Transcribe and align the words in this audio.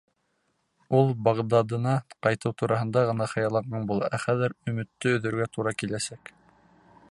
Ул 0.99 1.11
Бағдадына 1.27 1.91
ҡайтыу 2.27 2.55
тураһында 2.63 3.05
ғына 3.11 3.29
хыялланған 3.35 3.87
була, 3.93 4.09
ә 4.19 4.23
хәҙер 4.25 4.57
өмөттө 4.73 5.15
өҙөргә 5.19 5.49
тура 5.59 5.79
киләсәк. 5.83 6.37